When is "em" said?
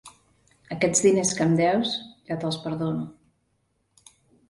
1.51-1.55